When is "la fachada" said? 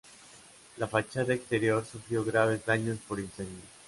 0.77-1.31